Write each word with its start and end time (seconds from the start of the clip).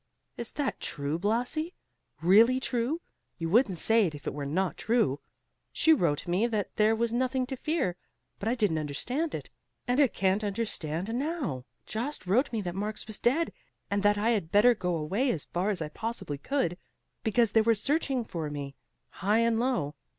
"Is 0.35 0.49
that 0.53 0.79
true, 0.79 1.19
Blasi, 1.19 1.75
really 2.23 2.59
true? 2.59 3.01
You 3.37 3.49
wouldn't 3.51 3.77
say 3.77 4.07
it 4.07 4.15
if 4.15 4.25
it 4.25 4.33
were 4.33 4.47
not 4.47 4.75
true? 4.75 5.19
She 5.71 5.93
wrote 5.93 6.27
me 6.27 6.47
that 6.47 6.75
there 6.75 6.95
was 6.95 7.13
nothing 7.13 7.45
to 7.45 7.55
fear; 7.55 7.95
but 8.39 8.49
I 8.49 8.55
didn't 8.55 8.79
understand 8.79 9.35
it. 9.35 9.51
And 9.87 9.99
I 9.99 10.07
can't 10.07 10.41
quite 10.41 10.47
understand 10.47 11.13
now, 11.13 11.65
Jost 11.85 12.25
wrote 12.25 12.51
me 12.51 12.61
that 12.63 12.73
Marx 12.73 13.05
was 13.05 13.19
dead, 13.19 13.53
and 13.91 14.01
that 14.01 14.17
I 14.17 14.31
had 14.31 14.51
better 14.51 14.73
go 14.73 14.95
away 14.95 15.29
as 15.29 15.45
far 15.45 15.69
as 15.69 15.83
I 15.83 15.89
possibly 15.89 16.39
could, 16.39 16.79
because 17.23 17.51
they 17.51 17.61
were 17.61 17.75
searching 17.75 18.25
for 18.25 18.49
me, 18.49 18.73
high 19.11 19.41
and 19.41 19.59
low. 19.59 19.93